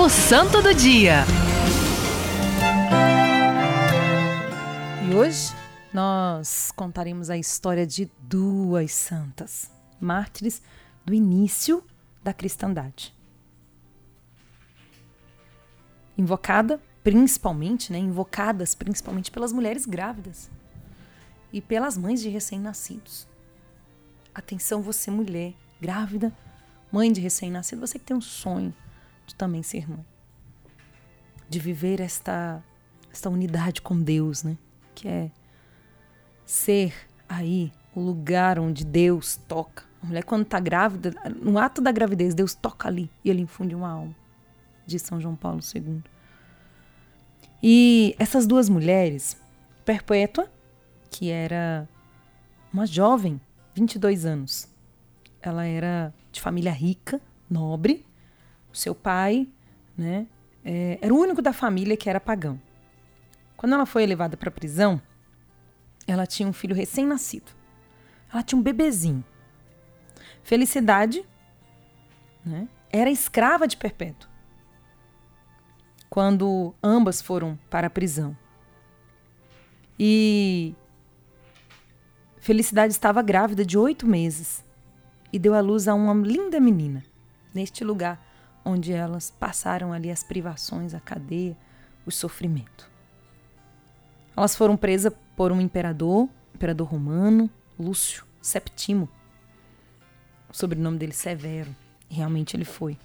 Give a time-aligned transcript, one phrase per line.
[0.00, 1.26] o Santo do Dia.
[5.06, 5.54] E hoje
[5.92, 10.62] nós contaremos a história de duas santas, mártires
[11.04, 11.84] do início
[12.24, 13.14] da cristandade.
[16.16, 20.50] Invocada principalmente, né, invocadas principalmente pelas mulheres grávidas
[21.52, 23.28] e pelas mães de recém-nascidos.
[24.34, 26.32] Atenção, você mulher grávida,
[26.90, 28.74] mãe de recém-nascido, você que tem um sonho
[29.30, 30.04] de também ser mãe.
[31.48, 32.62] De viver esta
[33.12, 34.56] esta unidade com Deus, né?
[34.94, 35.30] Que é
[36.44, 36.94] ser
[37.28, 39.84] aí o lugar onde Deus toca.
[40.02, 43.74] A mulher quando está grávida, no ato da gravidez, Deus toca ali e ele infunde
[43.74, 44.14] uma alma.
[44.86, 46.02] De São João Paulo II.
[47.62, 49.36] E essas duas mulheres,
[49.84, 50.50] Perpétua,
[51.10, 51.88] que era
[52.72, 53.40] uma jovem,
[53.74, 54.68] 22 anos.
[55.42, 58.04] Ela era de família rica, nobre.
[58.72, 59.48] Seu pai,
[59.96, 60.26] né,
[60.64, 62.60] é, era o único da família que era pagão.
[63.56, 65.00] Quando ela foi levada para a prisão,
[66.06, 67.52] ela tinha um filho recém-nascido.
[68.32, 69.24] Ela tinha um bebezinho.
[70.42, 71.24] Felicidade,
[72.44, 74.30] né, era escrava de Perpétua
[76.10, 78.36] quando ambas foram para a prisão.
[79.96, 80.74] E
[82.38, 84.64] Felicidade estava grávida de oito meses
[85.32, 87.04] e deu à luz a uma linda menina,
[87.54, 88.20] neste lugar
[88.64, 91.56] onde elas passaram ali as privações, a cadeia,
[92.06, 92.90] o sofrimento.
[94.36, 99.08] Elas foram presas por um imperador, imperador romano, Lúcio Septimo.
[100.50, 101.74] O sobrenome dele Severo.
[102.08, 102.96] Realmente ele foi.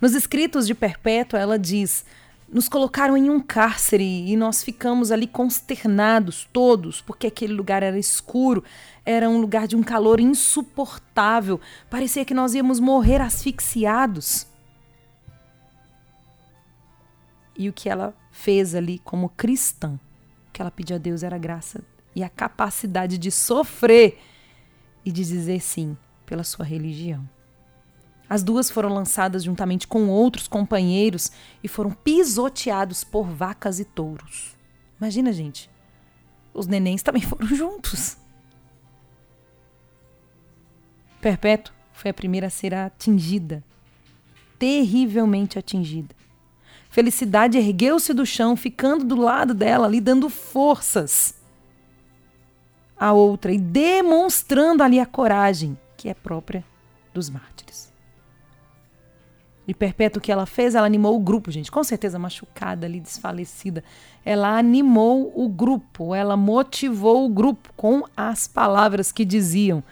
[0.00, 2.04] Nos escritos de Perpétua, ela diz:
[2.48, 7.98] nos colocaram em um cárcere e nós ficamos ali consternados todos, porque aquele lugar era
[7.98, 8.62] escuro,
[9.04, 11.60] era um lugar de um calor insuportável,
[11.90, 14.46] parecia que nós íamos morrer asfixiados.
[17.56, 19.98] E o que ela fez ali como cristã,
[20.52, 21.82] que ela pediu a Deus era a graça
[22.14, 24.18] e a capacidade de sofrer
[25.04, 27.28] e de dizer sim pela sua religião.
[28.28, 31.30] As duas foram lançadas juntamente com outros companheiros
[31.62, 34.56] e foram pisoteados por vacas e touros.
[34.98, 35.70] Imagina, gente.
[36.52, 38.16] Os nenéns também foram juntos.
[41.20, 43.62] Perpétuo foi a primeira a ser atingida,
[44.58, 46.14] terrivelmente atingida.
[46.94, 51.34] Felicidade ergueu-se do chão, ficando do lado dela ali, dando forças
[52.96, 56.64] à outra e demonstrando ali a coragem que é própria
[57.12, 57.92] dos mártires.
[59.66, 60.76] E Perpétua, o que ela fez?
[60.76, 61.68] Ela animou o grupo, gente.
[61.68, 63.82] Com certeza machucada ali, desfalecida.
[64.24, 69.82] Ela animou o grupo, ela motivou o grupo com as palavras que diziam: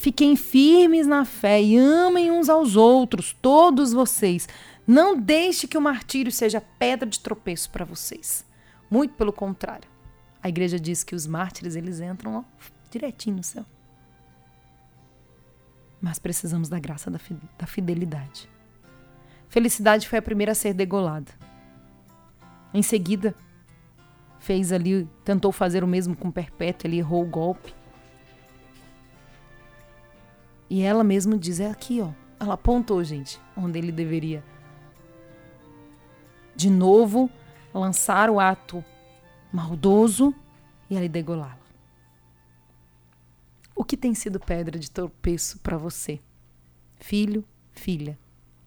[0.00, 4.48] Fiquem firmes na fé e amem uns aos outros, todos vocês.
[4.86, 8.42] Não deixe que o martírio seja pedra de tropeço para vocês.
[8.90, 9.86] Muito pelo contrário.
[10.42, 12.44] A igreja diz que os mártires eles entram ó,
[12.90, 13.66] direitinho no céu.
[16.00, 18.48] Mas precisamos da graça da fidelidade.
[19.50, 21.30] Felicidade foi a primeira a ser degolada.
[22.72, 23.34] Em seguida,
[24.38, 27.78] fez ali, tentou fazer o mesmo com Perpétua, ele errou o golpe.
[30.70, 32.12] E ela mesma diz: é aqui, ó.
[32.38, 34.42] Ela apontou, gente, onde ele deveria
[36.56, 37.30] de novo
[37.72, 38.84] lançar o ato
[39.52, 40.34] maldoso
[40.88, 41.58] e ali degolá-la.
[43.74, 46.20] O que tem sido pedra de tropeço para você?
[46.96, 48.18] Filho, filha,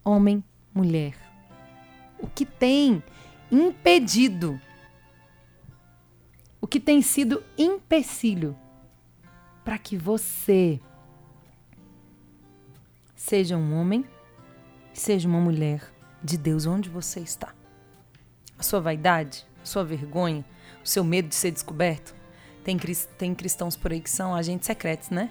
[0.04, 0.42] homem,
[0.74, 1.14] mulher?
[2.18, 3.02] O que tem
[3.50, 4.60] impedido?
[6.60, 8.56] O que tem sido empecilho
[9.64, 10.80] para que você
[13.24, 14.04] seja um homem,
[14.92, 15.82] seja uma mulher
[16.22, 17.54] de Deus onde você está?
[18.58, 20.44] A sua vaidade, a sua vergonha,
[20.84, 22.14] o seu medo de ser descoberto?
[22.62, 22.78] Tem,
[23.16, 25.30] tem cristãos por aí que são agentes secretos, né?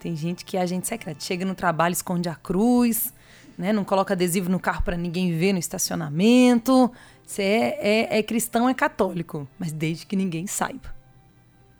[0.00, 1.22] Tem gente que é agente secreto.
[1.22, 3.14] Chega no trabalho, esconde a cruz,
[3.56, 3.72] né?
[3.72, 6.90] Não coloca adesivo no carro para ninguém ver no estacionamento.
[7.24, 10.92] Você é, é, é cristão, é católico, mas desde que ninguém saiba.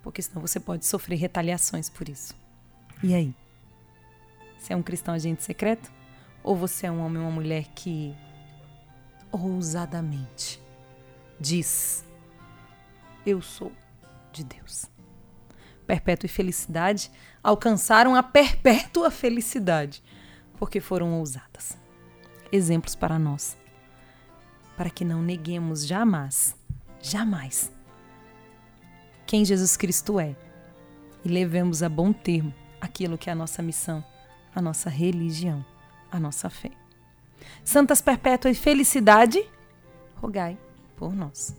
[0.04, 2.32] Porque senão você pode sofrer retaliações por isso.
[3.02, 3.34] E aí?
[4.60, 5.90] Você é um cristão agente secreto?
[6.44, 8.14] Ou você é um homem ou uma mulher que
[9.32, 10.62] ousadamente
[11.40, 12.04] diz:
[13.24, 13.72] Eu sou
[14.30, 14.84] de Deus?
[15.86, 17.10] Perpétua e felicidade
[17.42, 20.02] alcançaram a perpétua felicidade
[20.58, 21.76] porque foram ousadas.
[22.52, 23.56] Exemplos para nós,
[24.76, 26.54] para que não neguemos jamais,
[27.00, 27.72] jamais,
[29.26, 30.36] quem Jesus Cristo é
[31.24, 34.04] e levemos a bom termo aquilo que é a nossa missão,
[34.54, 35.64] a nossa religião,
[36.10, 36.70] a nossa fé.
[37.64, 39.42] Santas Perpétua e Felicidade,
[40.16, 40.58] rogai
[40.96, 41.54] por nós.